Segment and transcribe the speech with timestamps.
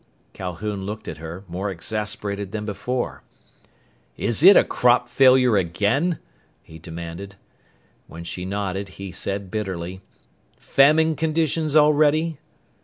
[0.33, 3.21] Calhoun looked at her, more exasperated than before.
[4.17, 6.17] "It is a crop failure again?"
[6.63, 7.35] he demanded.
[8.07, 10.01] When she nodded he said bitterly,
[10.57, 12.39] "Famine conditions already?"